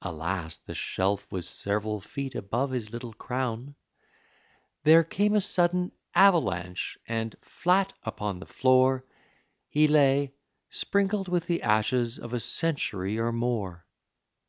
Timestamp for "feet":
2.00-2.36